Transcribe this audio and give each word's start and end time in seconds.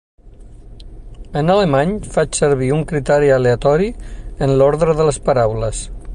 En 1.41 1.51
alemany, 1.55 1.91
faig 2.15 2.39
servir 2.41 2.71
un 2.79 2.83
criteri 2.93 3.31
aleatori 3.37 3.93
en 4.47 4.57
l'ordre 4.63 5.01
de 5.03 5.11
les 5.11 5.23
paraules. 5.31 5.89